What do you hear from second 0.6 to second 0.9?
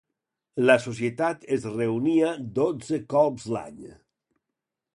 La